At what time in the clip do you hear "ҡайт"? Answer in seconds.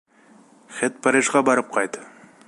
1.77-2.01